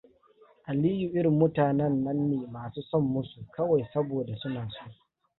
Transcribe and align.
Aliyu 0.69 1.09
irin 1.19 1.35
mutanen 1.41 1.93
nan 2.03 2.17
ne 2.29 2.37
masu 2.53 2.81
son 2.83 3.03
musu 3.13 3.39
kawai 3.53 3.83
saboda 3.93 4.33
suna 4.41 4.61
so. 4.75 4.83